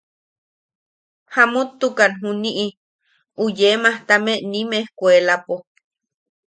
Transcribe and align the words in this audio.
Jamuttukan 1.33 2.11
juniʼi 2.21 2.67
u 3.43 3.45
yee 3.59 3.75
majtame 3.83 4.33
nim 4.51 4.69
ejkuelapo. 4.79 5.55